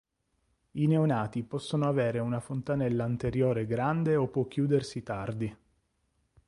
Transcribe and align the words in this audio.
I 0.71 0.87
neonati 0.87 1.43
possono 1.43 1.87
avere 1.87 2.17
una 2.17 2.39
fontanella 2.39 3.03
anteriore 3.03 3.67
grande 3.67 4.15
o 4.15 4.27
può 4.29 4.47
chiudersi 4.47 5.03
tardi. 5.03 5.55